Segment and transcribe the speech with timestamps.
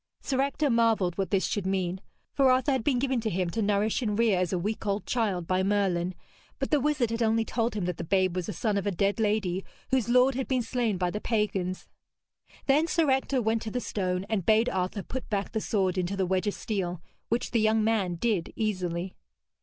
[0.19, 2.01] Sir Ector marvelled what this should mean;
[2.33, 5.05] for Arthur had been given to him to nourish and rear as a week old
[5.05, 6.15] child by Merlin,
[6.57, 8.91] but the wizard had only told him that the babe was a son of a
[8.91, 11.87] dead lady, whose lord had been slain by the pagans.
[12.65, 16.17] Then Sir Ector went to the stone and bade Arthur put back the sword into
[16.17, 16.99] the wedge of steel,
[17.29, 19.13] which the young man did easily.